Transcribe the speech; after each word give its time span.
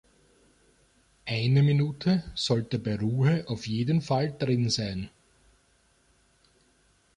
Eine 1.27 1.61
Minute 1.61 2.23
sollte 2.33 2.79
bei 2.79 2.95
Ruhe 2.97 3.43
auf 3.47 3.67
jeden 3.67 4.01
Fall 4.01 4.31
drin 4.35 4.67
sein. 4.71 5.11